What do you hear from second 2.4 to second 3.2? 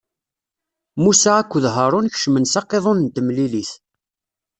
s aqiḍun n